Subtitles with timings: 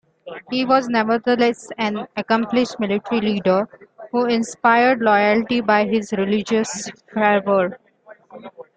[0.49, 3.69] He was nevertheless an accomplished military leader,
[4.11, 7.77] who inspired loyalty by his religious fervour.